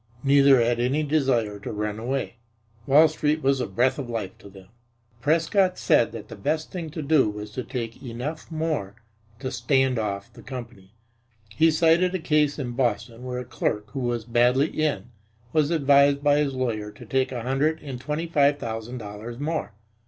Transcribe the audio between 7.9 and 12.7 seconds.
enough more to "stand off" the company. He cited a case